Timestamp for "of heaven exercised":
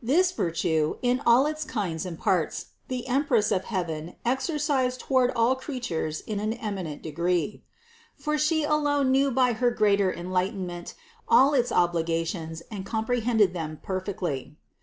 3.52-5.00